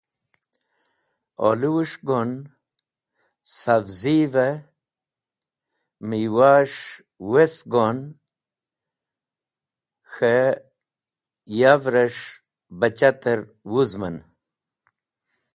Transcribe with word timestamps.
Olũweves̃h 1.47 1.99
go’n, 2.07 2.31
savziv-e, 3.57 4.49
miywaves̃h 6.07 6.85
wesk 7.31 7.63
go’n, 7.73 7.97
k̃he 10.11 10.35
yav’res̃h 11.59 12.23
bachater 12.79 13.39
wũzũmen. 13.71 14.17